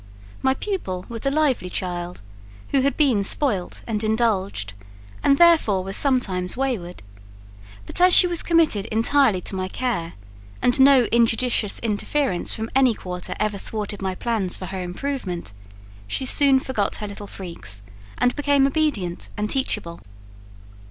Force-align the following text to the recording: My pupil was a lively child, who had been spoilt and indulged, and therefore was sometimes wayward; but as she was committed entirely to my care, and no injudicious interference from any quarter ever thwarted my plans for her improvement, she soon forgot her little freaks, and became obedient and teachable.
My 0.41 0.55
pupil 0.55 1.05
was 1.09 1.27
a 1.27 1.29
lively 1.29 1.69
child, 1.69 2.23
who 2.69 2.81
had 2.81 2.97
been 2.97 3.23
spoilt 3.23 3.83
and 3.85 4.03
indulged, 4.03 4.73
and 5.21 5.37
therefore 5.37 5.83
was 5.83 5.95
sometimes 5.95 6.57
wayward; 6.57 7.03
but 7.85 8.01
as 8.01 8.11
she 8.11 8.25
was 8.25 8.41
committed 8.41 8.87
entirely 8.87 9.41
to 9.41 9.53
my 9.53 9.67
care, 9.67 10.13
and 10.59 10.79
no 10.79 11.03
injudicious 11.11 11.77
interference 11.81 12.51
from 12.51 12.71
any 12.75 12.95
quarter 12.95 13.35
ever 13.39 13.59
thwarted 13.59 14.01
my 14.01 14.15
plans 14.15 14.55
for 14.55 14.65
her 14.65 14.81
improvement, 14.81 15.53
she 16.07 16.25
soon 16.25 16.59
forgot 16.59 16.95
her 16.95 17.05
little 17.07 17.27
freaks, 17.27 17.83
and 18.17 18.35
became 18.35 18.65
obedient 18.65 19.29
and 19.37 19.51
teachable. 19.51 20.01